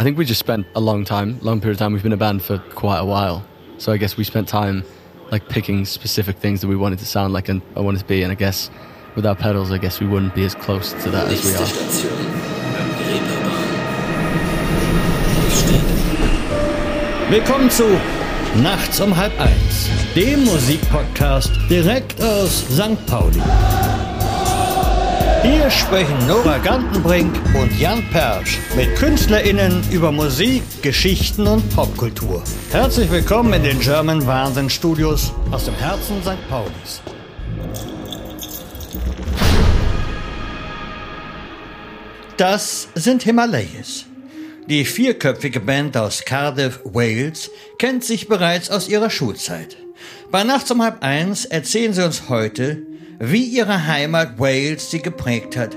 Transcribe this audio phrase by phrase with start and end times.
[0.00, 1.92] I think we just spent a long time, long period of time.
[1.92, 3.44] We've been a band for quite a while,
[3.78, 4.84] so I guess we spent time
[5.32, 8.22] like picking specific things that we wanted to sound like and I wanted to be.
[8.22, 8.70] And I guess
[9.16, 11.66] without pedals, I guess we wouldn't be as close to that as we are.
[17.28, 17.84] Willkommen zu
[18.62, 23.04] Nachts um halb eins, dem Musikpodcast direkt aus St.
[23.06, 23.42] Pauli.
[25.42, 32.42] Hier sprechen Nora Gantenbrink und Jan Persch mit KünstlerInnen über Musik, Geschichten und Popkultur.
[32.72, 36.48] Herzlich willkommen in den German Wahnsinn Studios aus dem Herzen St.
[36.48, 37.00] Paulis.
[42.36, 44.06] Das sind Himalayas.
[44.66, 49.76] Die vierköpfige Band aus Cardiff, Wales, kennt sich bereits aus ihrer Schulzeit.
[50.30, 52.82] Bei Nachts um halb eins erzählen sie uns heute,
[53.18, 55.76] wie ihre Heimat Wales sie geprägt hat,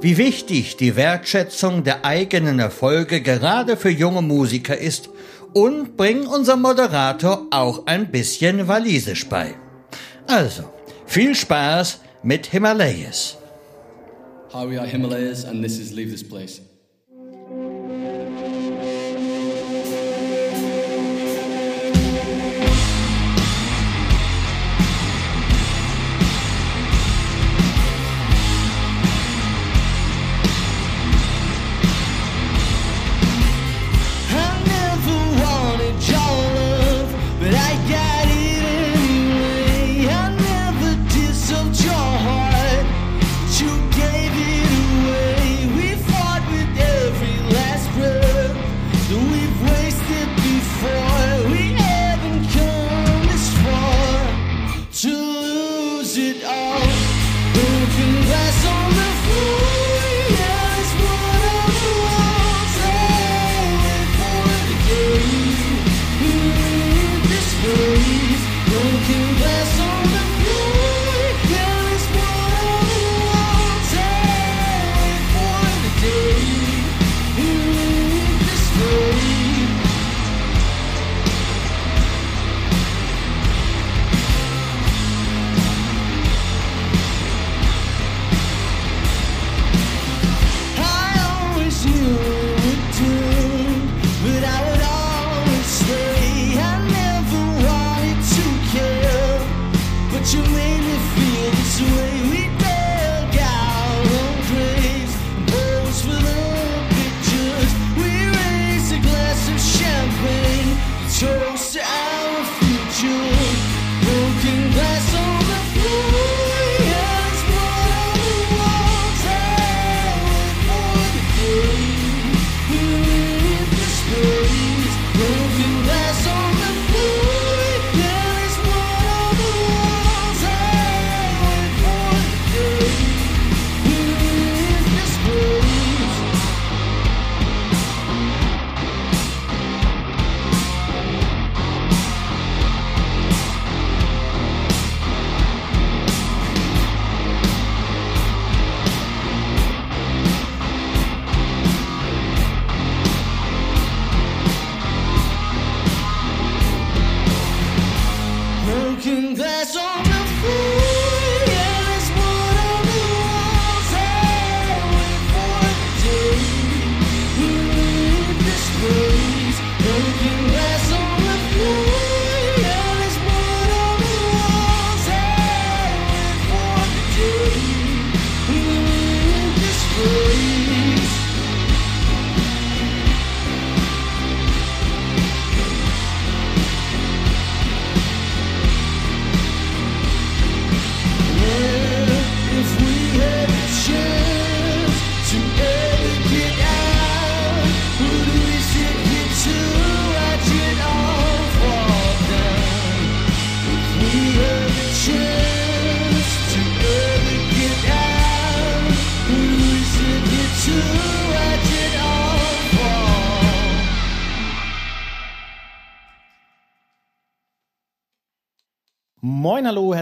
[0.00, 5.10] wie wichtig die Wertschätzung der eigenen Erfolge gerade für junge Musiker ist
[5.52, 9.54] und bringen unserem Moderator auch ein bisschen Walisisch bei.
[10.26, 10.64] Also,
[11.06, 13.38] viel Spaß mit Himalayas.
[14.52, 16.60] Hi, we are Himalayas, and this is Leave This Place.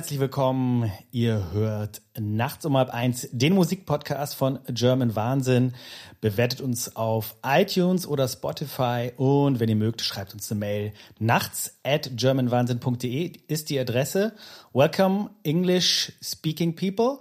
[0.04, 0.92] Herzlich willkommen.
[1.12, 5.72] Ihr hört nachts um halb eins den Musikpodcast von German Wahnsinn.
[6.20, 10.92] Bewertet uns auf iTunes oder Spotify und wenn ihr mögt, schreibt uns eine Mail.
[11.18, 14.34] Nachts at germanwahnsinn.de ist die Adresse.
[14.74, 17.20] Welcome, English speaking people.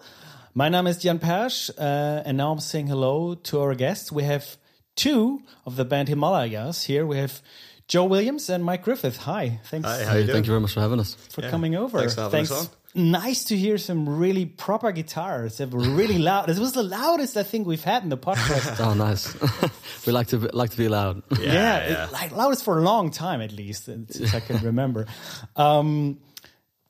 [0.54, 4.12] My name is Jan Persch, uh, and now I'm saying hello to our guests.
[4.12, 4.58] We have
[4.98, 6.84] two of the band Himalayas.
[6.84, 7.42] Here we have
[7.88, 9.18] Joe Williams and Mike Griffith.
[9.18, 10.28] Hi, thanks Hi, how you Hey, doing?
[10.36, 11.16] thank you very much for having us.
[11.30, 12.00] for Yeah, coming over.
[12.00, 12.68] thanks for having us on.
[12.96, 15.58] Nice to hear some really proper guitars.
[15.58, 16.48] They were really loud.
[16.48, 18.80] This was the loudest I think we've had in the podcast.
[18.86, 19.34] Oh, nice.
[20.06, 21.24] we like to be- like to be loud.
[21.40, 25.08] yeah, it- like loudest for a long time at least, since I can remember.
[25.56, 26.20] Um,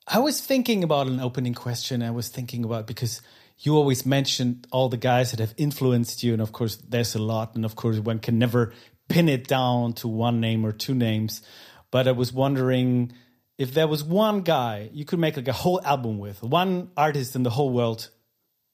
[0.06, 2.02] I was thinking about an opening question.
[2.02, 3.22] I was thinking about because
[3.60, 7.18] you always mentioned all the guys that have influenced you, and of course, there's a
[7.18, 8.74] lot, and of course, one can never
[9.08, 11.42] pin it down to one name or two names.
[11.90, 13.12] But I was wondering
[13.58, 17.36] if there was one guy you could make like a whole album with, one artist
[17.36, 18.10] in the whole world.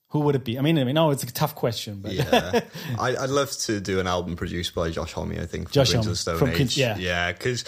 [0.08, 0.58] Who would it be?
[0.58, 2.62] I mean, I mean, no, it's a tough question, but yeah,
[2.98, 5.38] I, I'd love to do an album produced by Josh Homme.
[5.38, 6.56] I think from Josh Queens Homme, of Stone Age.
[6.56, 6.96] Queens- yeah.
[6.96, 7.64] yeah, because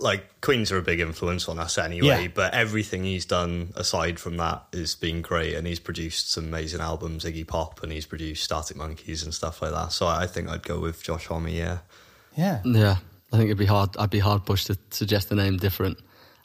[0.00, 2.24] like Queens are a big influence on us anyway.
[2.24, 2.28] Yeah.
[2.34, 6.80] But everything he's done aside from that has been great, and he's produced some amazing
[6.80, 9.92] albums, Iggy Pop, and he's produced Arctic Monkeys and stuff like that.
[9.92, 11.48] So I think I'd go with Josh Homme.
[11.48, 11.78] Yeah,
[12.38, 12.96] yeah, Yeah,
[13.32, 13.96] I think it'd be hard.
[13.98, 15.98] I'd be hard pushed to suggest a name different.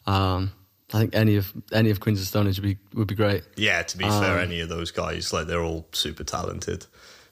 [0.05, 0.51] Um,
[0.93, 3.43] I think any of any of Queens of Stone Age would be would be great.
[3.55, 3.81] yeah.
[3.83, 6.85] To be fair, any of those guys, like they're all super talented.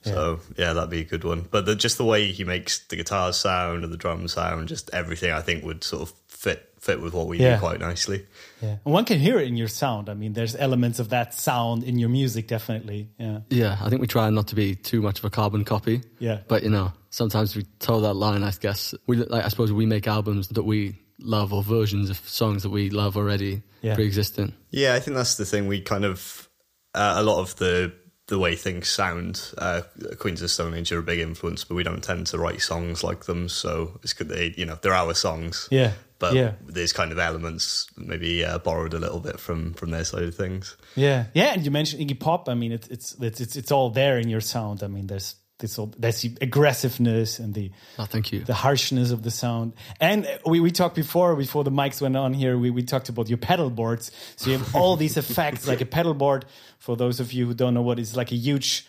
[0.03, 1.47] So yeah, that'd be a good one.
[1.51, 4.89] But the, just the way he makes the guitar sound and the drum sound, just
[4.93, 7.55] everything, I think would sort of fit fit with what we Yeah.
[7.55, 8.25] do quite nicely.
[8.63, 8.77] yeah.
[8.83, 10.09] And one can hear it in your sound.
[10.09, 13.09] I mean, there's elements of that sound in your music, definitely.
[13.19, 13.41] Yeah.
[13.51, 16.01] Yeah, I think we try not to be too much of a carbon copy.
[16.17, 16.39] Yeah.
[16.47, 18.43] but you know, sometimes we toe that line.
[18.43, 22.17] I guess we, like, I suppose, we make albums that we love or versions of
[22.27, 23.93] songs that we love already, Yeah.
[23.93, 24.53] pre-existing.
[24.71, 25.67] Yeah, I think that's the thing.
[25.67, 26.49] We kind of
[26.95, 27.93] uh, a lot of the
[28.27, 29.53] the way things sound.
[29.57, 29.81] Uh,
[30.17, 33.03] Queens of Stone Age are a big influence, but we don't tend to write songs
[33.03, 33.49] like them.
[33.49, 34.29] So it's good.
[34.29, 35.67] They, you know, they're our songs.
[35.69, 36.53] Yeah, but yeah.
[36.65, 40.35] there's kind of elements maybe uh, borrowed a little bit from from their side of
[40.35, 40.77] things.
[40.95, 42.47] Yeah, yeah, and you mentioned Iggy Pop.
[42.47, 44.81] I mean, it's it's it's it's, it's all there in your sound.
[44.81, 48.43] I mean, there's this all there's the aggressiveness and the Oh, thank you.
[48.43, 49.73] the harshness of the sound.
[49.99, 52.57] And we, we talked before before the mics went on here.
[52.57, 54.11] We we talked about your pedal boards.
[54.35, 56.43] So you have all these effects like a pedal board.
[56.79, 58.85] For those of you who don't know what is like a huge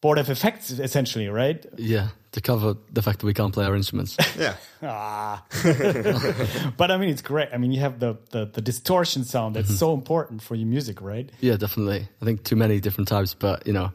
[0.00, 1.66] board of effects, essentially, right?
[1.76, 4.16] Yeah, to cover the fact that we can't play our instruments.
[4.38, 5.42] Yeah, Ah.
[6.76, 7.48] but I mean, it's great.
[7.52, 11.00] I mean, you have the the, the distortion sound that's so important for your music,
[11.00, 11.28] right?
[11.40, 12.08] Yeah, definitely.
[12.22, 13.92] I think too many different types, but you know,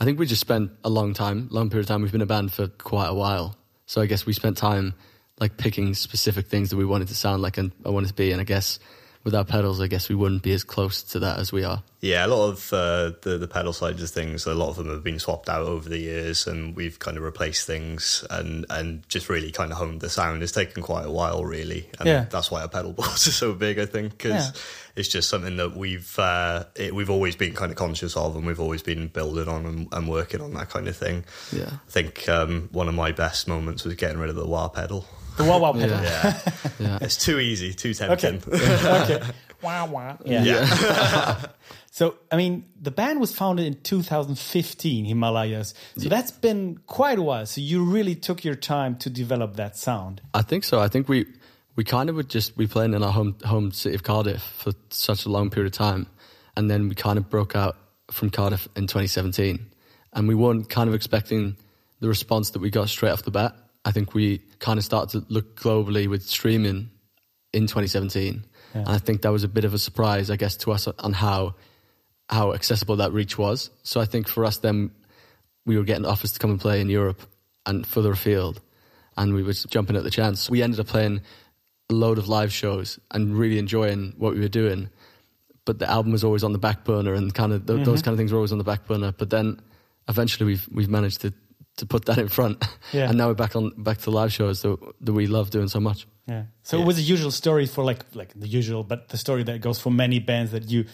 [0.00, 2.02] I think we just spent a long time, long period of time.
[2.02, 3.56] We've been a band for quite a while,
[3.86, 4.94] so I guess we spent time
[5.40, 8.30] like picking specific things that we wanted to sound like and I wanted to be.
[8.30, 8.78] And I guess
[9.28, 11.82] without pedals, I guess we wouldn't be as close to that as we are.
[12.00, 12.24] yeah.
[12.24, 15.04] A lot of uh, the the pedal sides of things, a lot of them have
[15.04, 19.28] been swapped out over the years, and we've kind of replaced things and and just
[19.28, 20.42] really kind of honed the sound.
[20.42, 22.24] It's taken quite a while, really, and Yeah.
[22.30, 23.78] that's why our pedal boards are so big.
[23.78, 24.60] I think because Yeah.
[24.96, 28.46] it's just something that we've uh, it, we've always been kind of conscious of, and
[28.46, 31.24] we've always been building on and, and working on that kind of thing.
[31.52, 31.70] Yeah.
[31.70, 35.06] I think um, one of my best moments was getting rid of the wah pedal.
[35.38, 36.02] The wah wah pedal.
[36.02, 36.40] Yeah.
[36.78, 38.40] Yeah, it's too easy, too tempting.
[38.46, 39.20] okay.
[39.62, 40.16] Wah wah.
[40.24, 40.44] Yeah.
[40.44, 41.46] yeah.
[41.90, 45.74] So, I mean, the band was founded in 2015, Himalayas.
[45.96, 47.44] So that's been quite a while.
[47.44, 50.20] So you really took your time to develop that sound.
[50.32, 50.78] I think so.
[50.78, 51.26] I think we
[51.74, 54.72] we kind of would just we played in our home home city of Cardiff for
[54.90, 56.06] such a long period of time,
[56.56, 57.76] and then we kind of broke out
[58.12, 59.58] from Cardiff in 2017,
[60.12, 61.56] and we weren't kind of expecting
[61.98, 63.56] the response that we got straight off the bat.
[63.88, 66.90] I think we kind of started to look globally with streaming
[67.54, 70.72] in 2017, and I think that was a bit of a surprise, I guess, to
[70.72, 71.54] us on how
[72.28, 73.70] how accessible that reach was.
[73.84, 74.90] So I think for us then
[75.64, 77.22] we were getting offers to come and play in Europe
[77.64, 78.60] and further afield,
[79.16, 80.50] and we were jumping at the chance.
[80.50, 81.22] We ended up playing
[81.88, 84.90] a load of live shows and really enjoying what we were doing,
[85.64, 87.84] but the album was always on the back burner, and kind of th- mm-hmm.
[87.84, 89.12] those kind of things were always on the back burner.
[89.12, 89.62] But then
[90.08, 91.32] eventually we've we've managed to
[91.78, 93.08] to put that in front, Yeah.
[93.08, 95.80] and now we're back on back to live shows that that we love doing so
[95.80, 96.06] much.
[96.26, 96.44] Yeah.
[96.62, 99.60] So it was a usual story for like like the usual, but the story that
[99.60, 100.84] goes for many bands that you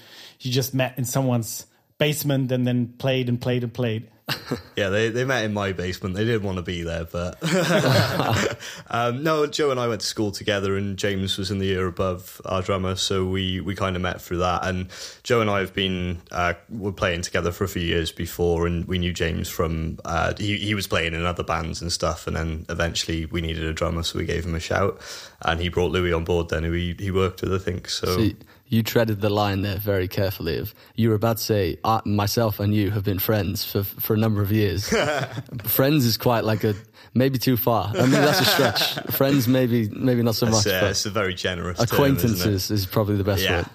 [0.41, 1.67] you just met in someone's
[1.99, 4.09] basement and then played and played and played.
[4.77, 6.17] Yeah, they, they met in my basement.
[6.17, 7.39] They didn't want to be there, but
[8.91, 9.47] um, no.
[9.47, 12.61] Joe and I went to school together, and James was in the year above our
[12.61, 14.67] drummer, so we, we kind of met through that.
[14.67, 14.89] And
[15.23, 18.85] Joe and I have been uh, were playing together for a few years before, and
[18.87, 22.35] we knew James from uh, he he was playing in other bands and stuff, and
[22.35, 25.01] then eventually we needed a drummer, so we gave him a shout,
[25.43, 26.49] and he brought Louis on board.
[26.49, 27.89] Then who he he worked with, I think.
[27.89, 28.31] So, So
[28.67, 30.59] you, you treaded the line there very carefully.
[30.59, 34.15] Of you were about to say, I, myself and you have been friends for for
[34.15, 34.89] a number of years.
[35.65, 36.75] friends is quite like a
[37.15, 37.91] maybe too far.
[37.95, 38.95] I mean, that's a stretch.
[39.15, 40.65] friends, maybe maybe not so it's, much.
[40.65, 41.95] but it's a very generous term, isn't it?
[41.95, 43.57] acquaintances is probably the best Yeah.
[43.59, 43.67] word.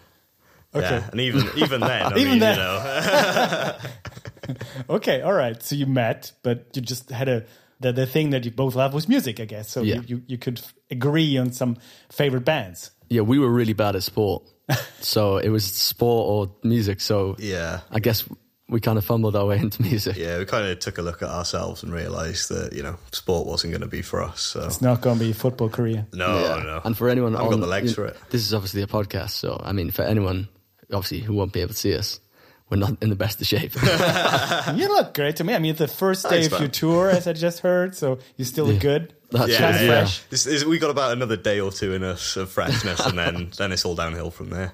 [0.75, 0.97] Okay.
[0.97, 2.57] Yeah, and even even then, I Even mean, then.
[2.57, 3.75] you know,
[4.89, 5.61] Okay, all right.
[5.63, 7.45] So you met, but you just had a
[7.79, 9.69] the the thing that you both love was music, I guess.
[9.69, 9.95] So Yeah.
[9.95, 11.77] you, you you could f- agree on some
[12.09, 12.91] favorite bands.
[13.09, 14.43] Yeah, we were really bad at sport,
[15.01, 17.01] so it was sport or music.
[17.01, 17.81] So Yeah.
[17.91, 18.25] I guess
[18.67, 20.15] we kind of fumbled our way into music.
[20.15, 23.47] Yeah, we kind of took a look at ourselves and realised that you know sport
[23.47, 24.41] wasn't going to be for us.
[24.41, 26.05] So It's not going to be a football career.
[26.13, 26.63] no, Yeah.
[26.63, 26.81] no.
[26.83, 28.17] And for anyone, I've on, got the legs you- for it.
[28.29, 30.47] This is obviously a podcast, so I mean, for anyone
[30.93, 32.19] obviously who won't be able to see us,
[32.69, 33.73] we're not in the best of shape.
[34.75, 35.55] You look great to me.
[35.55, 37.95] I mean, it's the first day Thanks, of your tour, as I just heard.
[37.95, 39.13] So you still look good.
[39.31, 39.87] That's Yeah, right, yeah.
[39.87, 40.21] fresh.
[40.29, 43.51] This is, we got about another day or two in us of freshness, and then
[43.57, 44.73] then it's all downhill from there.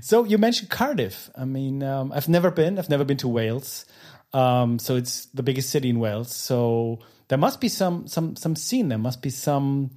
[0.00, 1.30] So you mentioned Cardiff.
[1.36, 2.78] I mean, um, I've never been.
[2.78, 3.84] I've never been to Wales.
[4.32, 6.34] Um, so it's the biggest city in Wales.
[6.34, 8.88] So there must be some some some scene.
[8.88, 9.90] There must be some,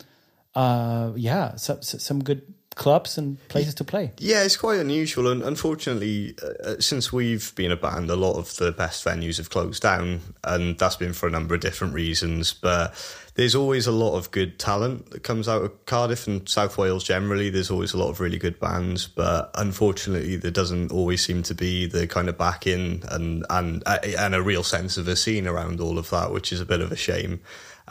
[0.54, 2.42] uh, yeah, some some good
[2.76, 4.12] clubs and places to play.
[4.20, 8.56] Yeah, it's quite unusual, and unfortunately, uh, since we've been a band, a lot of
[8.58, 12.54] the best venues have closed down, and that's been for a number of different reasons.
[12.54, 12.94] But
[13.36, 17.04] there's always a lot of good talent that comes out of Cardiff and South Wales
[17.04, 17.50] generally.
[17.50, 21.56] There's always a lot of really good bands, but unfortunately, there doesn't always seem to
[21.56, 25.48] be the kind of backing and and uh, and a real sense of a scene
[25.48, 27.40] around all of that, which is a bit of a shame.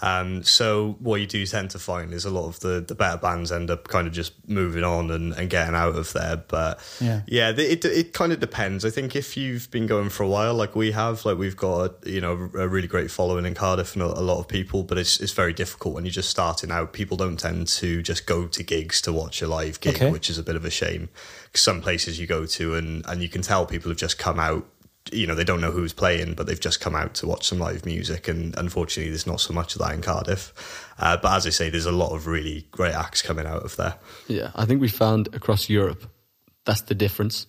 [0.02, 3.16] Um, so what you do tend to find is a lot of the, the better
[3.16, 6.36] bands end up kind of just moving on and, and getting out of there.
[6.36, 7.22] But Yeah.
[7.28, 8.84] yeah, it it kind of depends.
[8.84, 12.04] I think if you've been going for a while, like we have, like we've got
[12.06, 14.98] you know a really great following in Cardiff and a, a lot of people, but
[14.98, 16.92] it's it's very difficult when you're just starting out.
[16.92, 20.10] People don't tend to just go to gigs to watch a live gig, Okay.
[20.10, 21.08] which is a bit of a shame.
[21.54, 24.66] Some places you go to and and you can tell people have just come out.
[25.12, 27.58] You know they don't know who's playing, but they've just come out to watch some
[27.58, 30.52] live music, and unfortunately, there's not so much of that in Cardiff.
[30.98, 33.76] Uh, but as I say, there's a lot of really great acts coming out of
[33.76, 33.96] there.
[34.28, 36.10] Yeah, I think we found across Europe
[36.64, 37.46] that's the difference,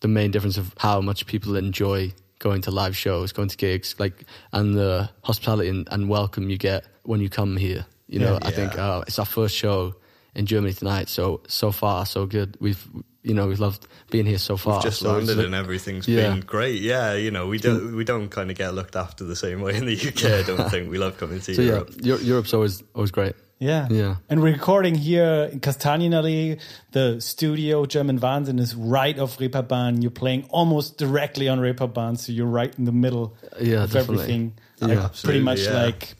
[0.00, 3.94] the main difference of how much people enjoy going to live shows, going to gigs,
[3.98, 7.86] like and the hospitality and, and welcome you get when you come here.
[8.08, 8.48] You know, Yeah.
[8.48, 9.94] I think uh, it's our first show
[10.34, 12.56] in Germany tonight, so so far so good.
[12.60, 12.86] We've
[13.24, 14.80] you know we've loved being here so far.
[14.82, 16.30] just so it's landed like- and everything's Yeah.
[16.30, 16.80] been great.
[16.80, 19.74] Yeah, you know, we don't we don't kind of get looked after the same way
[19.76, 20.24] in the UK.
[20.40, 21.90] I don't think we love coming to So yeah, Europe.
[22.02, 23.34] Eu- Europe's always always great.
[23.60, 23.86] Yeah.
[23.90, 24.16] Yeah.
[24.28, 26.60] And we're recording here in Kastanienallee.
[26.92, 30.02] The studio, German Wahnsinn, is right off Reeperbahn.
[30.02, 34.14] You're playing almost directly on Reeperbahn, so you're right in the middle Yeah, of definitely.
[34.24, 34.52] everything.
[34.80, 34.86] Yeah.
[34.88, 35.82] Like, Absolutely, pretty much yeah.
[35.84, 36.14] like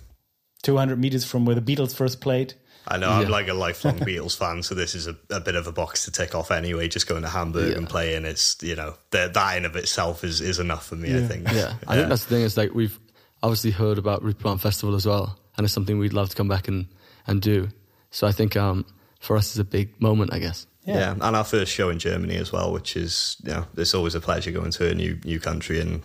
[0.63, 2.55] 200 meters from where the Beatles first played.
[2.87, 5.67] I know I'm like a lifelong Beatles fan, so this is a, a bit of
[5.67, 6.89] a box to tick off anyway.
[6.89, 7.79] Just going to Hamburg Yeah.
[7.79, 11.17] and playing, it's you know that that in of itself is is enough for me.
[11.17, 11.49] I think.
[11.51, 12.43] Yeah, I think that's the thing.
[12.43, 12.99] Is like we've
[13.43, 16.69] obviously heard about Reeperbahn Festival as well, and it's something we'd love to come back
[16.69, 16.87] and
[17.27, 17.69] and do.
[18.11, 18.85] So I think um,
[19.19, 20.67] for us, it's a big moment, I guess.
[20.87, 21.13] Yeah.
[21.13, 24.21] and our first show in Germany as well, which is you know it's always a
[24.21, 26.03] pleasure going to a new new country and.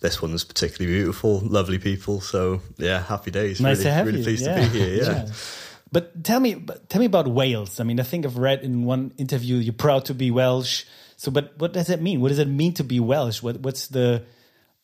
[0.00, 2.20] This one's particularly beautiful, lovely people.
[2.20, 3.58] So yeah, happy days.
[3.58, 4.24] Nice really, to have really you.
[4.24, 4.54] pleased yeah.
[4.66, 5.02] to be here.
[5.02, 5.26] Yeah.
[5.94, 7.78] But tell me, but tell me about Wales.
[7.78, 10.84] I mean, I think I've read in one interview you're proud to be Welsh.
[11.16, 12.20] So, but what does that mean?
[12.20, 13.40] What does it mean to be Welsh?
[13.44, 14.24] What, what's the?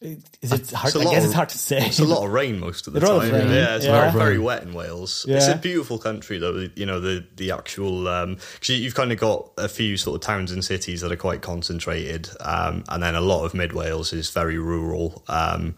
[0.01, 0.97] Is it hard?
[0.97, 1.85] I guess of- it's hard to say.
[1.85, 3.35] It's a lot of rain most of the time.
[3.35, 4.11] of Yeah, it's yeah.
[4.13, 5.27] very very wet in Wales.
[5.29, 5.39] Yeah.
[5.39, 6.69] It's a beautiful country though.
[6.77, 10.21] You know the the actual because you, you've kind of got a few sort of
[10.23, 14.13] towns and cities that are quite concentrated, um, and then a lot of mid Wales
[14.13, 15.25] is very rural.
[15.27, 15.75] Um,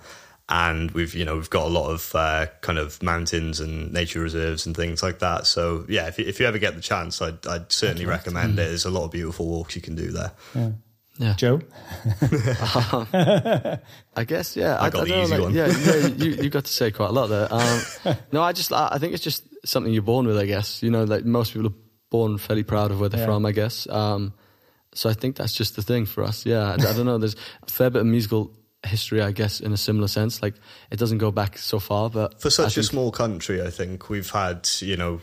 [0.49, 4.21] and we've you know we've got a lot of uh, kind of mountains and nature
[4.21, 5.47] reserves and things like that.
[5.47, 8.69] So yeah, if you, if you ever get the chance, I'd, I'd certainly recommend it.
[8.69, 10.33] There's a lot of beautiful walks you can do there.
[11.19, 11.61] Yeah, Joe.
[13.13, 14.57] I guess.
[14.57, 15.55] Yeah, I got the don't know, easy like, one.
[15.55, 17.49] Yeah, yeah you, you got to say quite a lot there.
[17.53, 20.39] Um, no, I just I I think it's just something you're born with.
[20.39, 21.75] I guess you know, like most people are
[22.11, 23.27] born fairly proud of where they're Yeah.
[23.27, 23.47] from.
[23.47, 23.87] I guess.
[23.89, 24.35] Um,
[24.95, 26.45] so I think that's just the thing for us.
[26.45, 27.19] Yeah, I, I don't know.
[27.19, 28.53] There's a fair bit of musical
[28.85, 30.43] history, I guess, in a similar sense.
[30.43, 30.55] Like
[30.91, 34.09] it doesn't go back so far, but For I such a small country, I think
[34.11, 35.21] we've had you know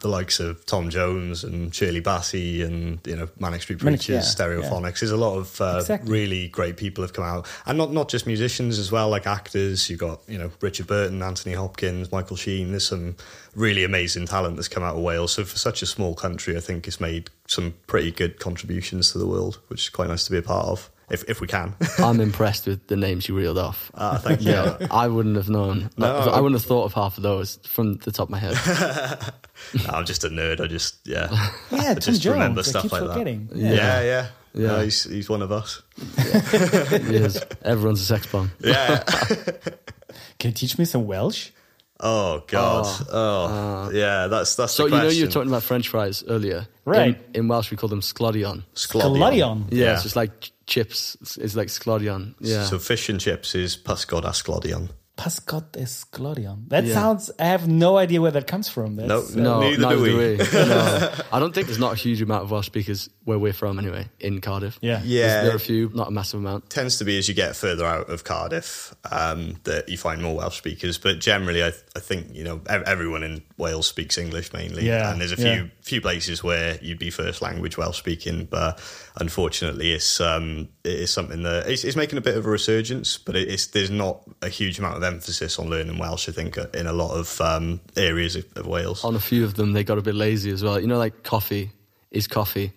[0.00, 4.36] the likes of Tom Jones and Shirley Bassey and you know Manic Street Manic- Preachers,
[4.38, 5.00] yeah, Stereophonics.
[5.00, 6.10] There's a lot of uh, Exactly.
[6.12, 9.88] really great people have come out, and not not just musicians as well, like actors.
[9.88, 12.70] You've got you know Richard Burton, Anthony Hopkins, Michael Sheen.
[12.70, 13.16] There's some
[13.54, 15.32] really amazing talent that's come out of Wales.
[15.32, 19.18] So for such a small country, I think it's made some pretty good contributions to
[19.18, 21.74] the world, which is quite nice to be a part of, if if we can.
[21.98, 23.90] I'm impressed with the names you reeled off.
[23.94, 24.52] uh, thank you.
[24.52, 25.90] Yeah, I wouldn't have known.
[25.96, 26.16] No.
[26.16, 28.56] I, I wouldn't have thought of half of those from the top of my head.
[29.74, 30.60] No, I'm just a nerd.
[30.60, 31.26] I just yeah.
[31.72, 32.26] Yeah, I just Jones.
[32.34, 33.48] remember I stuff like forgetting.
[33.48, 33.56] that.
[33.58, 33.72] Yeah.
[33.72, 34.26] Yeah, yeah.
[34.54, 34.66] Yeah.
[34.68, 35.82] No, he's he's one of us.
[35.96, 37.42] He is.
[37.62, 38.52] Everyone's a sex bomb.
[38.60, 39.02] Yeah.
[40.38, 41.50] Can you teach me some Welsh?
[42.00, 42.86] oh God.
[43.10, 44.28] Oh, yeah.
[44.28, 44.72] That's that's.
[44.74, 47.16] So the you know you were talking about French fries earlier, Right.
[47.34, 48.62] In, in Welsh we call them sglodion.
[48.74, 49.66] Scaladion.
[49.70, 51.16] Yeah, it's just like ch- chips.
[51.20, 52.34] It's, it's like sglodion.
[52.40, 54.90] Yeah, So fish and chips is Pusgod Asclodion.
[55.16, 56.68] Pascot Esclodion.
[56.68, 56.94] That Yeah.
[56.94, 57.28] sounds.
[57.40, 58.94] I have no idea where that comes from.
[58.94, 60.36] That's, No, uh, No, Neither neither do do we.
[60.36, 60.68] we.
[60.68, 61.12] No.
[61.32, 64.06] I don't think there's not a huge amount of Welsh speakers where we're from anyway,
[64.20, 64.78] in Cardiff.
[64.80, 65.00] Yeah.
[65.04, 65.26] Yeah.
[65.26, 66.70] There's- there are a few, not a massive amount.
[66.70, 70.36] tends to be as you get further out of Cardiff um, that you find more
[70.36, 70.98] Welsh speakers.
[70.98, 75.20] But generally, I, I think you know everyone in Wales speaks English mainly, Yeah, and
[75.20, 75.64] there's a few yeah.
[75.82, 78.44] few places where you'd be first language Welsh speaking.
[78.44, 78.80] But
[79.20, 83.18] unfortunately, it's um, it is something that it's, it's making a bit of a resurgence.
[83.18, 86.28] But it's there's not a huge amount of emphasis on learning Welsh.
[86.28, 89.44] I think uh, in a lot of um, areas of, of Wales, On a few
[89.44, 90.80] of them, they got a bit lazy as well.
[90.80, 91.72] You know, like coffee
[92.10, 92.72] is coffee.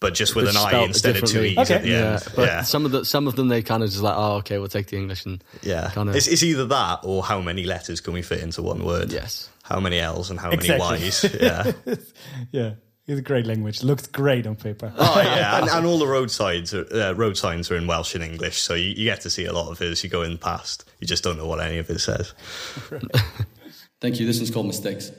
[0.00, 1.50] But just with but an I instead of two differently.
[1.62, 1.82] e's at Okay.
[1.84, 2.22] the Yeah, end.
[2.36, 2.62] but yeah.
[2.62, 4.86] some of the some of them they kind of just like, oh, okay, we'll take
[4.86, 8.12] the English and Yeah, kind of it's, it's either that or how many letters can
[8.14, 9.12] we fit into one word?
[9.12, 9.50] yes.
[9.62, 10.78] How many L's and how Exactly.
[10.78, 11.24] many Y's?
[11.40, 11.72] Yeah.
[12.52, 12.70] yeah.
[13.06, 13.82] It's a great language.
[13.82, 14.92] Looks great on paper.
[14.98, 18.14] oh yeah, and, and all the road signs, are, uh, road signs are in Welsh
[18.14, 20.20] and English, so you, you get to see a lot of it as you go
[20.22, 20.84] in past.
[21.00, 22.34] You just don't know what any of it says.
[24.00, 24.26] Thank you.
[24.26, 25.10] This one's called Mistakes.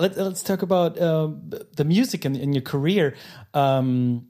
[0.00, 1.28] Let, let's talk about uh,
[1.76, 3.14] the music in, in your career.
[3.54, 4.26] Um,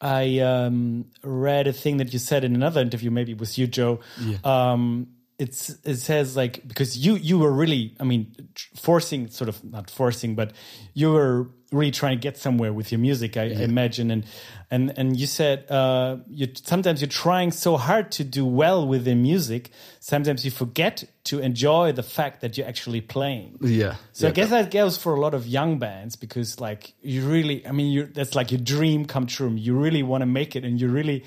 [0.00, 4.00] I um, read a thing that you said in another interview, maybe with you, Joe.
[4.44, 5.08] Um,
[5.40, 8.34] it's it says like because you you were really, I mean,
[8.76, 10.52] forcing sort of not forcing, but
[10.92, 13.36] you were really trying to get somewhere with your music.
[13.36, 14.26] I, I imagine, and
[14.70, 19.04] and and you said uh, you sometimes you're trying so hard to do well with
[19.04, 19.70] the music.
[19.98, 23.56] Sometimes you forget to enjoy the fact that you're actually playing.
[23.62, 23.94] Yeah.
[24.12, 24.30] So yeah.
[24.30, 27.72] I guess that goes for a lot of young bands because, like, you really, I
[27.72, 29.50] mean, you that's like your dream come true.
[29.50, 31.24] You really want to make it, and you really,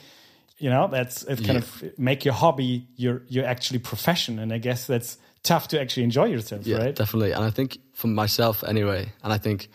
[0.58, 1.58] you know, that's it kind Yeah.
[1.58, 4.40] of make your hobby your your actually profession.
[4.40, 6.96] And I guess that's tough to actually enjoy yourself, Yeah, right?
[6.96, 7.32] definitely.
[7.34, 9.70] And I think for myself anyway, and I think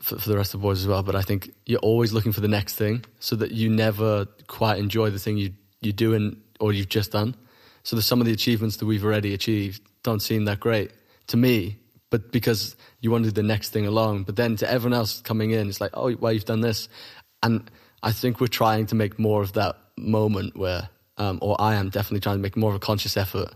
[0.00, 2.32] for, for the rest of the boys as well, but I think you're always looking
[2.32, 6.40] for the next thing so that you never quite enjoy the thing you, you're doing
[6.58, 7.36] or you've just done.
[7.84, 10.90] So that some of the achievements that we've already achieved don't seem that great
[11.28, 11.78] to me,
[12.10, 14.24] but because you want to do the next thing along.
[14.24, 16.88] But then to everyone else coming in, it's like, oh, well, you've done this.
[17.44, 17.70] And
[18.02, 21.90] I think we're trying to make more of that moment where, um, or I am
[21.90, 23.50] definitely trying to make more of a conscious effort,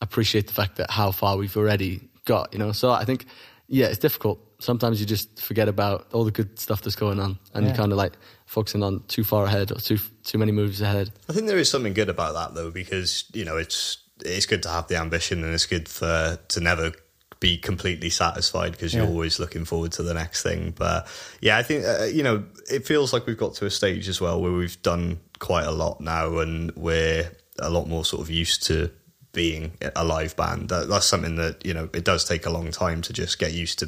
[0.00, 2.72] appreciate the fact that how far we've already got, you know?
[2.72, 3.26] So I think,
[3.68, 4.38] yeah, it's difficult.
[4.60, 7.72] Sometimes you just forget about all the good stuff that's going on and Yeah.
[7.72, 8.12] you kind of like
[8.46, 11.12] focusing on too far ahead or too, too many moves ahead.
[11.28, 14.62] I think there is something good about that though, because you know it's it's good
[14.64, 16.92] to have the ambition, and it's good for to never
[17.40, 19.10] be completely satisfied because you're Yeah.
[19.10, 20.74] always looking forward to the next thing.
[20.76, 21.06] But
[21.40, 24.20] yeah, I think uh, you know it feels like we've got to a stage as
[24.20, 28.30] well where we've done quite a lot now, and we're a lot more sort of
[28.30, 28.90] used to
[29.32, 30.68] being a live band.
[30.70, 33.52] That, that's something that you know it does take a long time to just get
[33.52, 33.86] used to,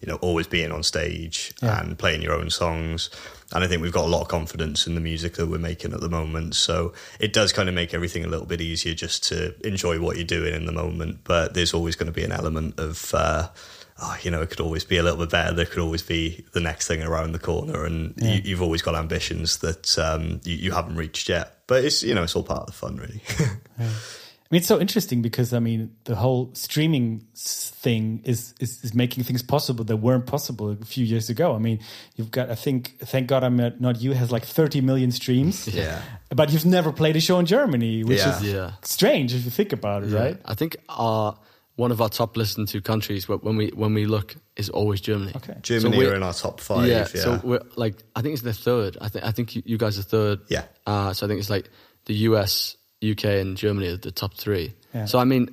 [0.00, 1.80] you know, always being on stage Yeah.
[1.80, 3.10] and playing your own songs.
[3.54, 5.92] And I think we've got a lot of confidence in the music that we're making
[5.92, 6.56] at the moment.
[6.56, 10.16] So it does kind of make everything a little bit easier just to enjoy what
[10.16, 11.20] you're doing in the moment.
[11.22, 13.48] But there's always going to be an element of, uh,
[14.02, 15.54] oh, you know, it could always be a little bit better.
[15.54, 17.84] There could always be the next thing around the corner.
[17.84, 21.58] And you, you've always got ambitions that um, you, you haven't reached yet.
[21.68, 23.22] But it's, you know, it's all part of the fun, really.
[23.78, 23.88] I
[24.54, 29.24] mean, it's so interesting because I mean, the whole streaming thing is, is is making
[29.24, 31.54] things possible that weren't possible a few years ago.
[31.54, 31.80] I mean,
[32.16, 35.66] you've got, I think, thank God I'm not, not you, has like 30 million streams.
[35.74, 36.00] Yeah.
[36.30, 38.36] But you've never played a show in Germany, which Yeah.
[38.38, 38.70] is Yeah.
[38.82, 40.38] strange if you think about it, right?
[40.44, 41.36] I think our,
[41.76, 45.32] one of our top listened to countries when we, when we look is always Germany.
[45.36, 45.56] Okay.
[45.62, 46.86] Germany we're- are in our top five.
[46.88, 47.20] yeah, Yeah.
[47.22, 48.96] So we're like, I think it's the third.
[49.00, 50.40] I think I think you, you guys are third.
[50.48, 50.64] Yeah.
[50.86, 51.68] Uh, so I think it's like
[52.06, 52.76] the US,
[53.12, 54.72] UK, and Germany are the top three.
[54.94, 55.04] Yeah.
[55.06, 55.48] So I mean,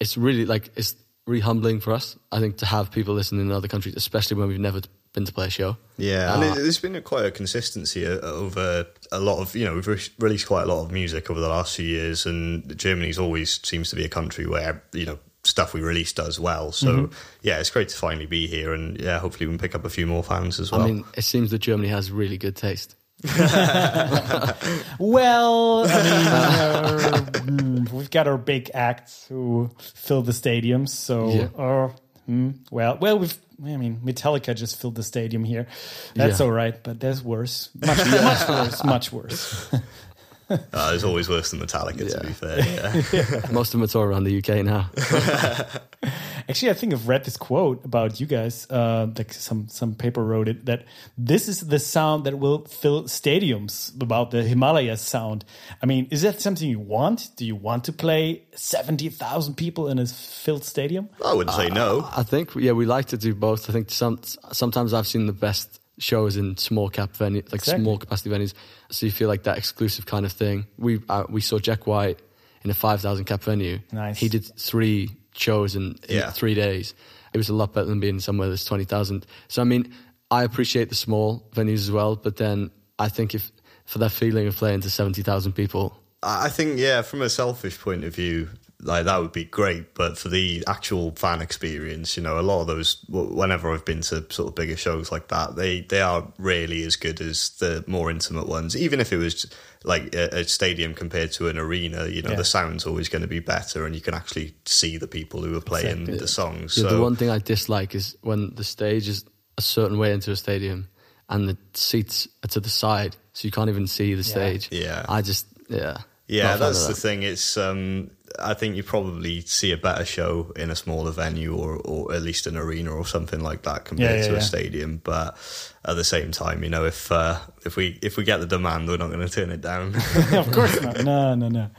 [0.00, 0.94] it's really like it's
[1.26, 2.16] really humbling for us.
[2.32, 4.80] I think to have people listening in other countries, especially when we've never
[5.12, 5.76] been to play a show.
[5.98, 9.54] Yeah, Uh, and it, there's been a, quite a consistency o- over a lot of
[9.56, 12.26] you know we've re- released quite a lot of music over the last few years,
[12.26, 16.38] and Germany's always seems to be a country where you know stuff we release does
[16.38, 16.70] well.
[16.70, 17.14] So Mm-hmm.
[17.42, 19.90] yeah, it's great to finally be here, and yeah, hopefully we can pick up a
[19.90, 20.82] few more fans as well.
[20.82, 22.94] I mean, it seems that Germany has really good taste.
[24.98, 30.88] Well, I mean, uh, mm, we've got our big acts who fill the stadiums.
[30.90, 31.48] So, Yeah.
[31.56, 31.90] uh,
[32.28, 33.36] mm, well, well, we've.
[33.62, 35.66] I mean, Metallica just filled the stadium here.
[36.14, 36.46] That's Yeah.
[36.46, 37.68] all right, but there's worse.
[37.78, 38.84] Much, much worse.
[38.84, 39.68] Much worse.
[40.72, 42.58] uh, it's always worse than Metallica, to be fair.
[42.58, 43.46] Yeah.
[43.52, 44.90] Most of them are tour around the UK now.
[46.48, 48.66] Actually, I think I've read this quote about you guys.
[48.68, 50.84] Uh, like some some paper wrote it that
[51.16, 53.94] this is the sound that will fill stadiums.
[54.00, 55.44] About the Himalayas sound.
[55.82, 57.28] I mean, is that something you want?
[57.36, 61.08] Do you want to play seventy thousand people in a filled stadium?
[61.24, 62.08] I wouldn't say no.
[62.16, 63.70] I think yeah, we like to do both.
[63.70, 64.20] I think some
[64.52, 67.84] sometimes I've seen the best shows in small cap venues, like Exactly.
[67.84, 68.54] small capacity venues.
[68.90, 70.66] So you feel like that exclusive kind of thing.
[70.78, 72.18] We uh, we saw Jack White
[72.64, 73.78] in a five thousand cap venue.
[73.92, 74.18] Nice.
[74.18, 76.30] He did three shows in, in Yeah.
[76.30, 76.94] three days.
[77.32, 79.26] It was a lot better than being somewhere that's twenty thousand.
[79.48, 79.92] So I mean,
[80.30, 83.52] I appreciate the small venues as well, but then I think if
[83.84, 87.28] for that feeling of playing to seventy thousand people, I I think, yeah, from a
[87.30, 88.48] selfish point of view,
[88.82, 89.94] like that would be great.
[89.94, 94.00] But for the actual fan experience, you know, a lot of those, whenever I've been
[94.02, 97.84] to sort of bigger shows like that, they they are really as good as the
[97.86, 98.76] more intimate ones.
[98.76, 99.46] Even if it was
[99.84, 102.36] like a, a stadium compared to an arena, you know, Yeah.
[102.36, 105.56] the sound's always going to be better, and you can actually see the people who
[105.56, 106.18] are playing Exactly.
[106.18, 106.76] the songs.
[106.76, 109.24] Yeah, so the one thing I dislike is when the stage is
[109.58, 110.88] a certain way into a stadium
[111.28, 114.68] and the seats are to the side, so you can't even see the stage.
[114.72, 115.04] Yeah.
[115.08, 115.98] I just yeah.
[116.30, 117.22] Yeah, not a fan that's of the thing.
[117.24, 121.76] It's um, I think you probably see a better show in a smaller venue or,
[121.84, 125.00] or at least an arena or something like that compared Yeah, yeah, to a stadium.
[125.02, 125.36] But
[125.84, 128.88] at the same time, you know, if uh, if we if we get the demand,
[128.88, 129.94] we're not going to turn it down.
[130.32, 131.02] of course not.
[131.04, 131.70] No, no, no.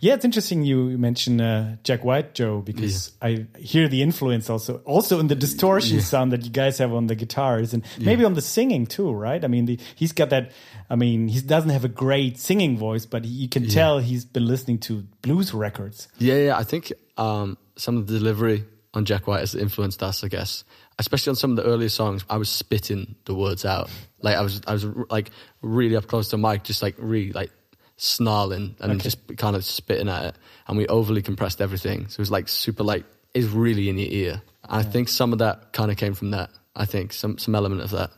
[0.00, 4.78] Yeah, it's interesting you mention uh, Jack White, Joe, because I hear the influence also,
[4.84, 8.34] also in the distortion sound that you guys have on the guitars, and maybe on
[8.34, 9.44] the singing too, right?
[9.44, 10.52] I mean, the, he's got that.
[10.90, 14.46] I mean, he doesn't have a great singing voice, but you can tell he's been
[14.46, 16.08] listening to blues records.
[16.18, 16.58] Yeah, yeah.
[16.58, 20.22] I think um, some of the delivery on Jack White has influenced us.
[20.24, 20.64] I guess,
[20.98, 23.90] especially on some of the earlier songs, I was spitting the words out.
[24.20, 25.30] Like I was, I was like
[25.62, 27.50] really up close to mic, just like really like
[27.96, 30.34] snarling and just kind of spitting at it.
[30.66, 33.04] And we overly compressed everything, so it was like super like
[33.34, 34.42] is really in your ear.
[34.68, 36.50] And I think some of that kind of came from that.
[36.74, 38.10] I think some some element of that,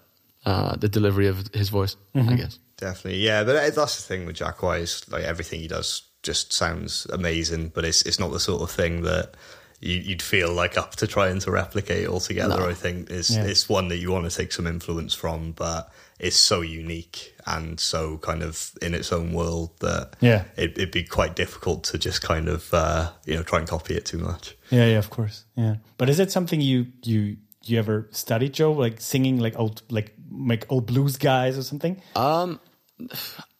[0.45, 1.97] uh, the delivery of his voice.
[2.15, 2.59] I guess.
[2.77, 3.43] Definitely, yeah.
[3.45, 4.83] But that's the thing with Jack White.
[4.83, 8.71] is, Like everything he does just sounds amazing, but it's it's not the sort of
[8.71, 9.35] thing that
[9.81, 12.59] you, you'd feel like up to trying to replicate altogether.
[12.59, 12.69] No.
[12.69, 13.45] I think it's Yeah.
[13.45, 17.79] it's one that you want to take some influence from, but it's so unique and
[17.81, 20.45] so kind of in its own world that Yeah.
[20.57, 23.95] it, it'd be quite difficult to just kind of uh, you know try and copy
[23.95, 24.57] it too much.
[24.71, 25.45] Yeah, yeah, of course.
[25.57, 25.77] Yeah.
[25.99, 28.73] But is it something you you you ever studied, Joe?
[28.73, 32.01] Like singing like old like like old blues guys or something?
[32.15, 32.61] Um,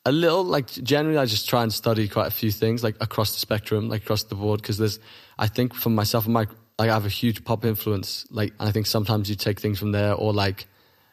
[0.05, 3.33] a little like generally, I just try and study quite a few things like across
[3.35, 4.99] the spectrum, like across the board, because there's,
[5.39, 8.27] I think for myself and Mike, like I have a huge pop influence.
[8.31, 10.67] Like, and I think sometimes you take things from there, or like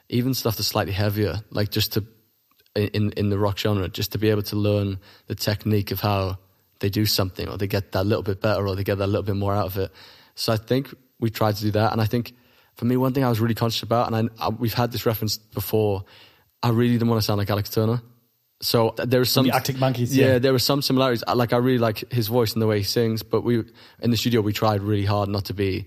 [0.09, 2.05] even stuff that's slightly heavier, like just to
[2.75, 6.37] in in the rock genre, just to be able to learn the technique of how
[6.79, 9.23] they do something, or they get that little bit better, or they get that little
[9.23, 9.91] bit more out of it.
[10.35, 12.33] So I think we tried to do that, and I think
[12.75, 15.05] for me, one thing I was really conscious about, and I, I, we've had this
[15.05, 16.03] reference before,
[16.63, 18.01] I really didn't want to sound like Alex Turner.
[18.61, 20.39] So there are some The Arctic Monkeys, Yeah, yeah.
[20.39, 21.23] there were some similarities.
[21.27, 23.63] I- Like I really like his voice and the way he sings, but we
[24.01, 25.85] in the studio we tried really hard not to be.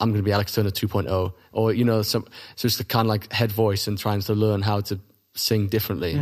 [0.00, 3.06] I'm going to be Alex Turner 2.0, or you know, some so it's the kind
[3.06, 4.98] of like head voice and trying to learn how to
[5.34, 6.14] sing differently.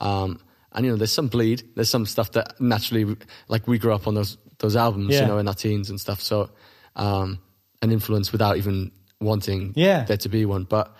[0.00, 0.40] Um,
[0.72, 1.62] and you know, there's some bleed.
[1.74, 3.16] There's some stuff that naturally,
[3.48, 5.22] like we grew up on those those albums, Yeah.
[5.22, 6.20] you know, in our teens and stuff.
[6.20, 6.50] So
[6.96, 7.38] um,
[7.82, 10.04] an influence without even wanting Yeah.
[10.04, 10.64] there to be one.
[10.64, 10.94] But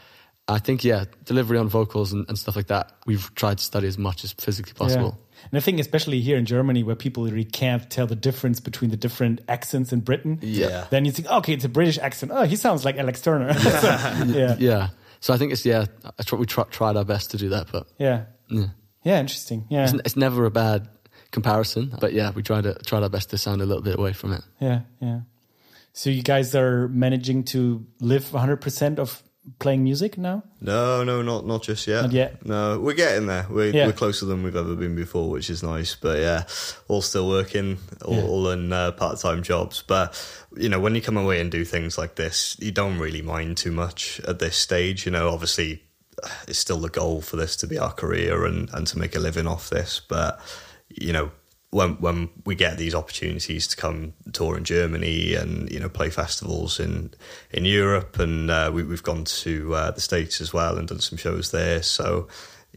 [0.48, 2.92] I think yeah, delivery on vocals and, and stuff like that.
[3.06, 5.18] We've tried to study as much as physically possible.
[5.50, 8.90] And I think especially here in Germany where people really can't tell the difference between
[8.90, 10.38] the different accents in Britain.
[10.40, 10.86] Yeah.
[10.90, 12.32] Then you think, okay, it's a British accent.
[12.34, 13.52] Oh, he sounds like Alex Turner.
[13.58, 13.88] So,
[14.28, 14.56] yeah.
[14.58, 14.88] Yeah.
[15.20, 15.86] So I think it's yeah.
[16.18, 18.24] I tr- we tr- tried our best to do that, but Yeah.
[18.48, 18.66] yeah.
[19.04, 19.66] Yeah, interesting.
[19.70, 19.84] Yeah.
[19.84, 20.88] it's, it's never a bad
[21.30, 21.94] comparison.
[22.00, 24.32] But yeah, we tried to tried our best to sound a little bit away from
[24.32, 24.42] it.
[24.60, 25.20] Yeah, yeah.
[25.92, 29.22] So you guys are managing to live 100% of
[29.58, 30.42] playing music now?
[30.60, 32.02] No, no, not not just yet.
[32.02, 32.44] Not yet?
[32.46, 33.46] No, we're getting there.
[33.48, 33.86] We're, Yeah.
[33.86, 35.94] we're closer than we've ever been before, which is nice.
[35.94, 36.44] But yeah,
[36.88, 38.22] all still working, all, Yeah.
[38.24, 39.82] all in uh, part time jobs.
[39.86, 40.14] But
[40.56, 43.56] you know, when you come away and do things like this, you don't really mind
[43.56, 45.06] too much at this stage.
[45.06, 45.82] You know, obviously,
[46.48, 49.20] it's still the goal for this to be our career and and to make a
[49.20, 50.00] living off this.
[50.08, 50.40] But
[50.88, 51.30] you know.
[51.76, 56.10] When when we get these opportunities to come tour in Germany and you know play
[56.10, 57.12] festivals in
[57.50, 61.00] in Europe and uh, we, we've gone to uh, the states as well and done
[61.00, 61.82] some shows there.
[61.82, 62.28] So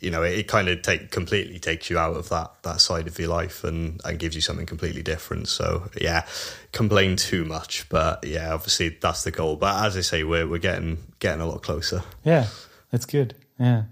[0.01, 3.07] you know it, it kind of take completely takes you out of that that side
[3.07, 5.47] of your life and and gives you something completely different.
[5.47, 6.25] So yeah,
[6.73, 9.55] complain too much, but yeah, obviously that's the goal.
[9.55, 12.03] But as I say, we're we're getting getting a lot closer.
[12.25, 12.47] Yeah,
[12.91, 13.33] that's good.
[13.57, 13.83] Yeah.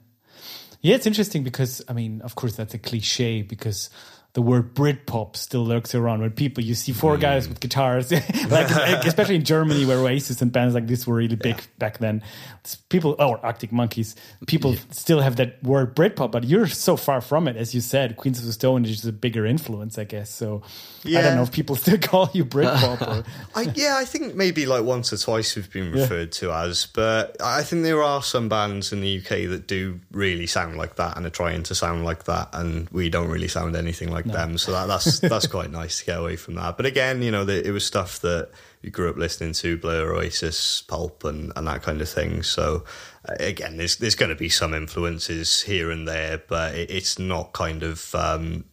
[0.82, 3.90] Yeah, it's interesting because, I mean, of course, that's a cliche because
[4.38, 7.50] the word Britpop still lurks around when people, you see four guys mm.
[7.50, 8.12] with guitars,
[8.52, 8.70] like,
[9.04, 12.22] especially in Germany where Oasis and bands like this were really big back then.
[12.60, 17.20] It's people, or Arctic Monkeys, people still have that word Britpop, but you're so far
[17.20, 17.58] from it.
[17.58, 20.30] As you said, Queens of the Stone is just a bigger influence, I guess.
[20.30, 20.62] So
[21.04, 23.24] I don't know if people still call you Britpop or.
[23.56, 27.42] I, yeah, I think maybe like once or twice we've been referred to as, but
[27.42, 31.18] I think there are some bands in the UK that do really sound like that
[31.18, 34.58] and are trying to sound like that, and we don't really sound anything like them.
[34.58, 36.78] So that, that's that's quite nice to get away from that.
[36.78, 38.50] But again, you know, the, it was stuff that
[38.82, 42.44] we grew up listening to, Blur, Oasis, Pulp, and, and that kind of thing.
[42.44, 42.84] So
[43.28, 47.18] uh, again, there's there's going to be some influences here and there, but it, it's
[47.20, 48.14] not kind of.
[48.16, 48.66] Um,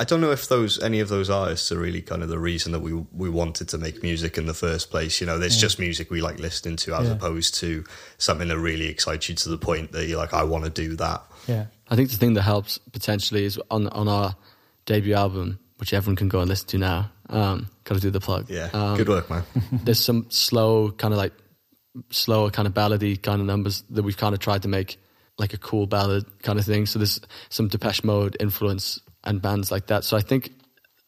[0.00, 2.72] I don't know if those any of those artists are really kind of the reason
[2.72, 5.20] that we we wanted to make music in the first place.
[5.20, 7.12] You know, there's just music we like listening to as Yeah.
[7.14, 7.84] opposed to
[8.18, 10.96] something that really excites you to the point that you're like, I want to do
[10.96, 11.22] that.
[11.46, 11.66] Yeah.
[11.88, 14.34] I think the thing that helps potentially is on on our
[14.86, 17.10] debut album, which everyone can go and listen to now.
[17.28, 18.48] Um, Got to do the plug.
[18.50, 19.42] Yeah, Um, good work, man.
[19.72, 21.32] there's some slow kind of like
[22.10, 24.98] slower kind of ballady kind of numbers that we've kind of tried to make
[25.38, 29.70] like a cool ballad kind of thing so there's some depeche mode influence and bands
[29.70, 30.52] like that so i think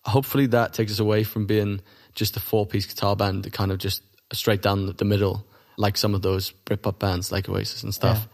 [0.04, 1.80] hopefully that takes us away from being
[2.14, 5.46] just a four piece guitar band that kind of just straight down the middle
[5.78, 8.28] like some of those britpop bands like oasis and stuff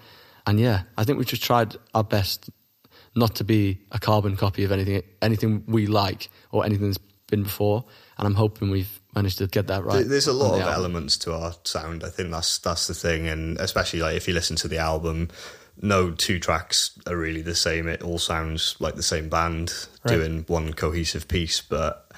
[0.46, 2.50] and yeah i think we've just tried our best
[3.16, 7.42] not to be a carbon copy of anything anything we like or anything that's been
[7.42, 7.84] before
[8.18, 10.74] and i'm hoping we've managed to get that right There's a lot the of album.
[10.74, 12.04] elements to our sound.
[12.04, 15.28] I think that's that's the thing, and especially like if you listen to the album,
[15.82, 17.88] no two tracks are really the same.
[17.88, 19.72] It all sounds like the same band
[20.04, 20.14] Right.
[20.14, 22.12] doing one cohesive piece, but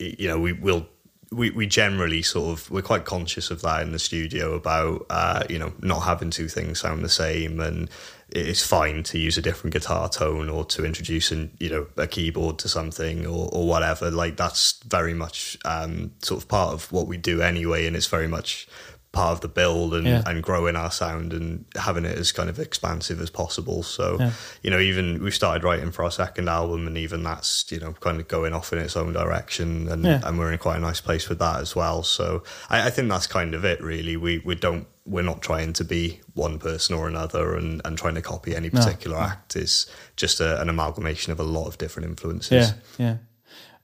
[0.00, 0.88] you know we will.
[1.34, 5.44] We, we generally sort of we're quite conscious of that in the studio about uh,
[5.48, 7.60] you know not having two things sound the same.
[7.60, 7.90] And
[8.30, 12.06] it's fine to use a different guitar tone or to introduce an, you know a
[12.06, 14.10] keyboard to something or, or whatever.
[14.10, 17.86] Like that's very much um, sort of part of what we do anyway.
[17.86, 18.68] And it's very much
[19.14, 20.22] part of the build and, Yeah.
[20.26, 23.82] and growing our sound and having it as kind of expansive as possible.
[23.82, 24.32] So, Yeah.
[24.62, 27.92] you know, even we started writing for our second album, and even that's you know
[28.00, 30.20] kind of going off in its own direction, and Yeah.
[30.24, 32.02] and we're in quite a nice place with that as well.
[32.02, 33.80] So, I, I think that's kind of it.
[33.82, 37.98] Really, we we don't we're not trying to be one person or another and, and
[37.98, 39.54] trying to copy any particular act.
[39.54, 39.84] It's
[40.16, 42.72] just a, an amalgamation of a lot of different influences.
[42.98, 43.16] Yeah, yeah.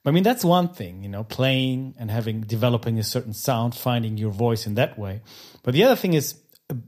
[0.05, 4.17] I mean, that's one thing, you know, playing and having developing a certain sound, finding
[4.17, 5.21] your voice in that way.
[5.63, 6.37] But the other thing is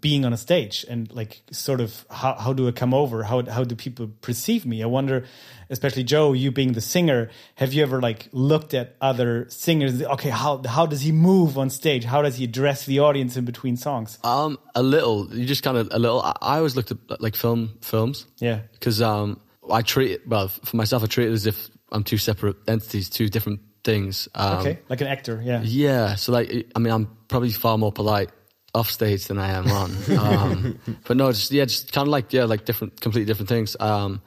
[0.01, 3.25] being on a stage and like sort of how how do I come over?
[3.25, 4.83] How how do people perceive me?
[4.83, 5.25] I wonder,
[5.71, 10.03] especially Joe, you being the singer, have you ever like looked at other singers?
[10.03, 12.05] Okay, how how does he move on stage?
[12.05, 14.19] How does he address the audience in between songs?
[14.25, 15.35] Um, a little.
[15.35, 16.23] You just kind of a little.
[16.23, 18.27] I, I always looked at like film films.
[18.39, 18.61] Yeah.
[18.73, 21.03] Because um, I treat it well for myself.
[21.03, 24.29] I treat it as if I'm two separate entities, two different things.
[24.35, 25.61] Um, Okay, like an actor, yeah.
[25.63, 26.15] Yeah.
[26.17, 28.31] So like, I mean, I'm probably far more polite
[28.75, 30.19] off stage than I am on.
[30.19, 33.77] Um, but no, just yeah, just kind of like yeah, like different, completely different things.
[33.79, 34.23] Um,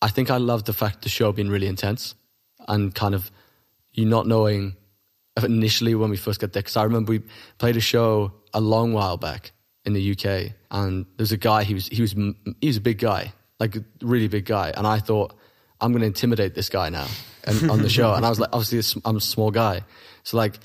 [0.00, 2.14] I think I love the fact the show being really intense
[2.68, 3.30] and kind of
[3.92, 4.76] you not knowing
[5.42, 6.62] initially when we first got there.
[6.62, 7.22] Because I remember we
[7.58, 9.52] played a show a long while back
[9.84, 11.64] in the UK, and there's a guy.
[11.64, 12.12] He was he was
[12.60, 15.34] he was a big guy, like a really big guy, and I thought
[15.80, 17.06] I'm going to intimidate this guy now
[17.44, 18.14] and, on the show.
[18.14, 19.82] And I was like, obviously I'm a small guy,
[20.22, 20.58] so like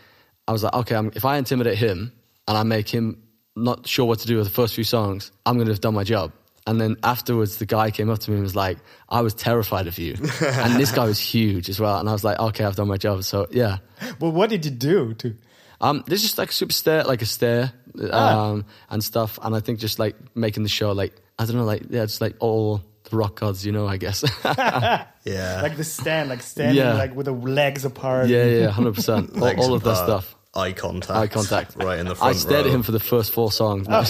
[0.47, 2.11] I was like, okay, I'm, if I intimidate him
[2.47, 3.23] and I make him
[3.55, 5.93] not sure what to do with the first few songs, I'm going to have done
[5.93, 6.33] my job.
[6.67, 8.77] And then afterwards, the guy came up to me and was like,
[9.09, 10.13] I was terrified of you.
[10.41, 11.97] and this guy was huge as well.
[11.97, 13.23] And I was like, okay, I've done my job.
[13.23, 13.77] So yeah.
[14.19, 15.35] Well, what did you do to?
[15.79, 17.73] Um, there's just like super stare, like a stare,
[18.11, 19.39] um, and stuff.
[19.41, 22.21] And I think just like making the show, like, I don't know, like, yeah, it's
[22.21, 24.23] like all rock gods, you know, I guess.
[25.23, 25.61] Yeah.
[25.61, 26.93] Like the stand, like standing Yeah.
[26.93, 28.27] like with the legs apart.
[28.27, 29.35] yeah, yeah, 100%.
[29.35, 30.35] all, Legs all of that apart, stuff.
[30.55, 31.11] Eye contact.
[31.11, 31.75] Eye contact.
[31.81, 32.71] Right in the front I stared row.
[32.71, 33.85] at him for the first four songs.
[33.87, 34.03] Oh,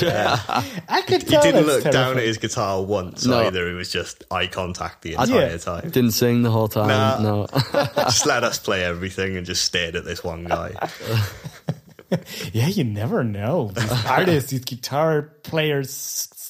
[0.88, 1.42] I could He tell.
[1.42, 2.18] didn't that's look down terrifying.
[2.20, 3.46] at his guitar once No.
[3.46, 3.70] either.
[3.70, 5.58] It was just eye contact the I- entire Yeah.
[5.58, 5.90] time.
[5.90, 6.88] Didn't sing the whole time.
[6.88, 7.20] Nah.
[7.20, 7.48] No.
[7.98, 10.72] just let us play everything and just stared at this one guy.
[12.52, 13.72] Yeah, you never know.
[13.74, 15.90] These artists, these guitar players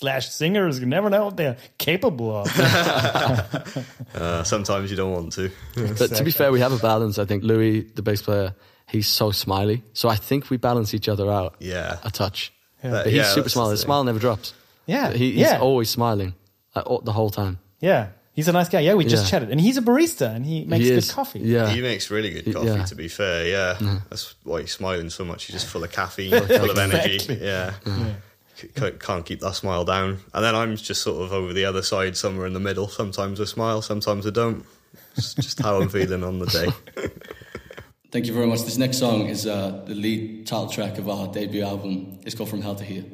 [0.01, 2.47] slash singers, you never know what they're capable of.
[4.13, 5.49] Uh, sometimes you don't want to.
[5.75, 7.17] But to be fair, we have a balance.
[7.17, 8.53] I think Louis, the bass player,
[8.89, 9.83] he's so smiley.
[9.93, 11.97] So I think we balance each other out Yeah.
[12.03, 12.51] a touch.
[12.83, 13.69] That- But he's yeah, super smiley.
[13.69, 14.53] the The smile never drops.
[14.85, 16.33] Yeah, He, he's yeah, always smiling
[16.75, 17.59] like, all, the whole time.
[17.79, 18.07] yeah.
[18.33, 18.79] He's a nice guy.
[18.79, 19.29] Yeah, we just Yeah.
[19.31, 21.39] chatted, and he's a barista, and he makes he good coffee.
[21.41, 21.69] Yeah.
[21.69, 22.85] He makes really good coffee, yeah.
[22.85, 23.45] to be fair.
[23.45, 25.45] Yeah, that's why he's smiling so much.
[25.45, 27.15] He's just full of caffeine, full of energy.
[27.15, 27.45] Exactly.
[27.45, 28.15] Yeah, C- c-
[28.99, 30.19] can't keep that smile down.
[30.33, 32.87] And then I'm just sort of over the other side, somewhere in the middle.
[32.87, 34.65] Sometimes I smile, sometimes I don't.
[35.17, 37.09] It's just how I'm feeling on the day.
[38.11, 38.63] Thank you very much.
[38.63, 42.19] This next song is uh, the lead title track of our debut album.
[42.25, 43.05] It's called From Hell to Here.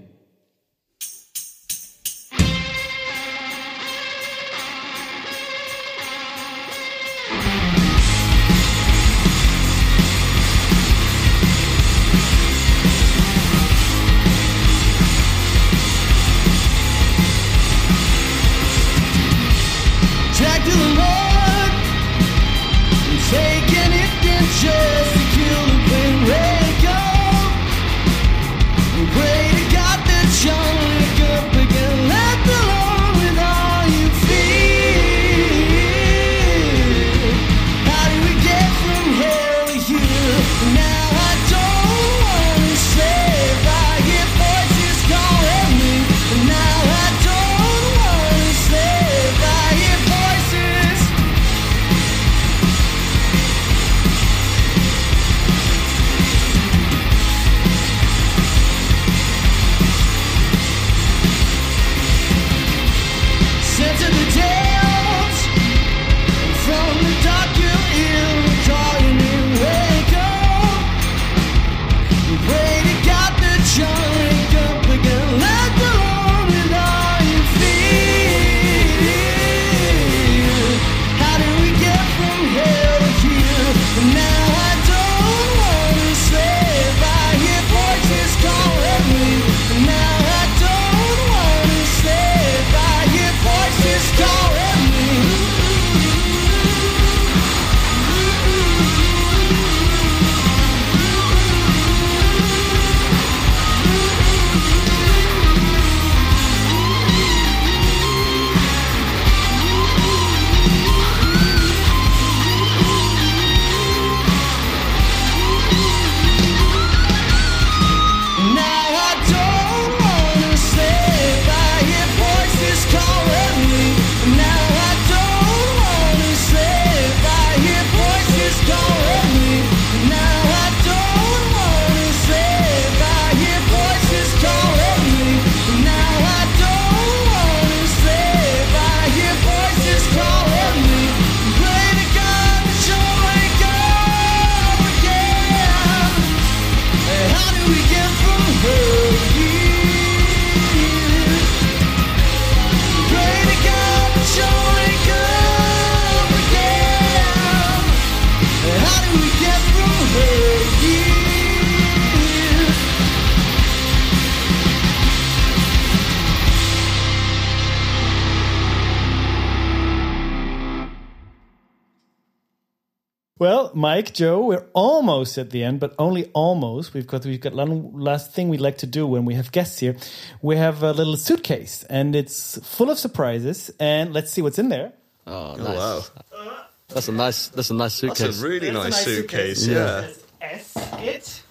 [173.77, 176.95] Mike, Joe, we're almost at the end, but only almost.
[176.95, 179.77] We've got we've got one last thing we'd like to do when we have guests
[179.79, 179.95] here.
[180.41, 183.69] We have a little suitcase, and it's full of surprises.
[183.79, 184.93] And let's see what's in there.
[185.27, 186.57] Oh, Oh, wow.
[186.87, 187.49] That's a nice.
[187.49, 188.41] That's a nice That's suitcase.
[188.41, 189.59] a really That's a nice, nice suitcase.
[189.65, 190.17] suitcase.
[190.41, 190.47] Yeah.
[190.49, 191.43] S it.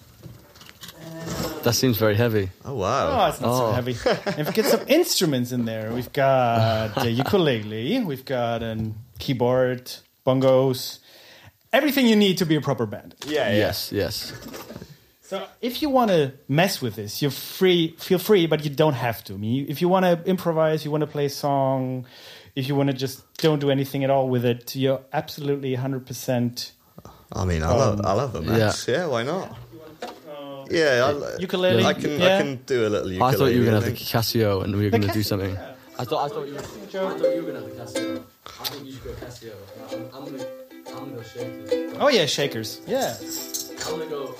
[1.63, 2.49] that seems very heavy.
[2.65, 3.07] Oh wow!
[3.07, 3.29] Oh, wow.
[3.29, 3.71] it's not so Oh.
[3.71, 3.95] heavy.
[4.37, 5.93] and we've got some instruments in there.
[5.93, 8.03] We've got a ukulele.
[8.03, 9.91] We've got a keyboard,
[10.25, 10.99] bongos,
[11.73, 13.15] everything you need to be a proper band.
[13.25, 13.51] Yeah.
[13.51, 14.33] Yes, yes.
[15.21, 17.95] So if you want to mess with this, you're free.
[17.99, 19.33] Feel free, but you don't have to.
[19.33, 22.05] I mean, if you want to improvise, you want to play a song,
[22.55, 26.05] if you want to just don't do anything at all with it, you're absolutely 100.
[26.07, 26.71] percent
[27.31, 28.87] I mean, I love, I love a um, mess.
[28.87, 29.07] Yeah.
[29.07, 29.57] why not?
[30.01, 32.25] Uh, yeah, I, Ukulele, I can, yeah.
[32.25, 33.33] I can do a little ukulele.
[33.33, 34.09] I thought you were gonna have the think.
[34.09, 35.53] Casio and we were gonna do something.
[35.53, 35.73] yeah.
[35.99, 38.23] I thought I thought you were, I thought you were gonna have the Casio.
[38.45, 39.53] I think you should go Casio.
[39.91, 40.66] I'm, I'm gonna I'm
[40.99, 41.95] gonna go shakers.
[41.99, 42.81] Oh yeah, shakers.
[42.87, 43.15] Yeah.
[43.85, 44.35] I'm gonna go.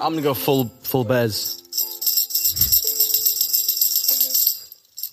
[0.00, 1.60] I'm gonna go full full Bez.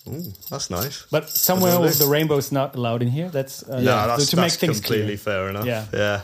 [0.08, 1.06] Ooh, that's nice.
[1.10, 2.04] But somewhere Is that with it?
[2.04, 3.28] the rainbow's not allowed in here.
[3.28, 5.16] That's uh, no, yeah, that's, to that's make things completely clear.
[5.18, 5.64] fair enough.
[5.64, 5.86] Yeah.
[5.92, 6.20] Yeah.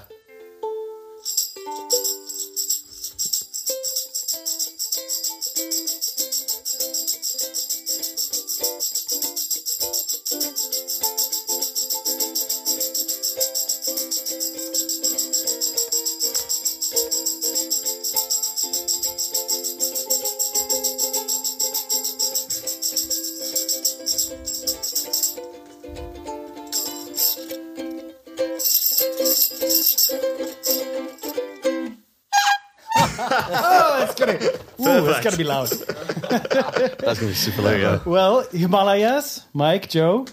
[33.50, 34.32] Oh, it's gonna.
[35.02, 35.68] Ooh, it's gonna be loud.
[36.30, 38.04] That's gonna be super you loud.
[38.04, 38.10] go.
[38.10, 40.26] Well, Himalayas, Mike, Joe,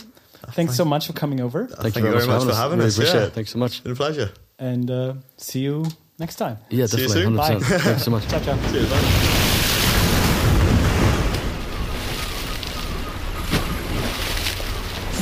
[0.51, 2.57] thanks so much for coming over, Thank, Thank you very much for us.
[2.57, 3.27] having Really us, Appreciate yeah.
[3.27, 3.33] it.
[3.33, 3.83] Thanks so much.
[3.83, 4.31] Been a pleasure.
[4.59, 5.85] and uh, see you
[6.19, 6.57] next time.
[6.69, 7.35] Yeah, See you definitely.
[7.57, 7.59] soon.
[7.59, 7.69] 100%.
[7.69, 7.77] Bye.
[7.79, 8.23] Thanks so much.
[8.29, 8.57] Ciao, ciao.
[8.71, 10.15] Cheers, man.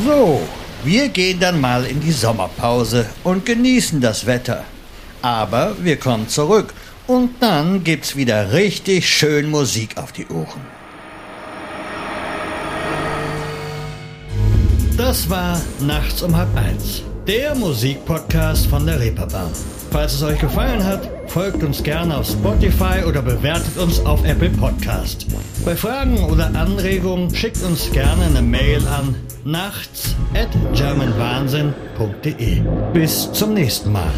[0.05, 0.41] So,
[0.83, 4.63] wir gehen dann mal in die Sommerpause und genießen das Wetter.
[5.21, 6.73] Aber wir kommen zurück
[7.07, 10.61] und dann gibt's wieder richtig schön Musik auf die Ohren.
[14.97, 19.51] Das war Nachts um halb eins, der Musikpodcast von der Reeperbahn.
[19.91, 24.49] Falls es euch gefallen hat, folgt uns gerne auf Spotify oder bewertet uns auf Apple
[24.49, 25.27] Podcast.
[25.65, 32.61] Bei Fragen oder Anregungen schickt uns gerne eine Mail an nachts at germanwahnsinn.de.
[32.93, 34.11] Bis zum nächsten Mal.